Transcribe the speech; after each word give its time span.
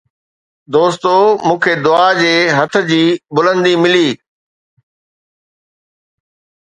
دوستو! 0.75 1.11
مون 1.47 1.57
کي 1.63 1.73
دعا 1.85 2.07
جي 2.21 2.33
هٿ 2.57 2.73
جي 2.89 3.03
بلندي 3.35 3.73
ملي 3.83 4.09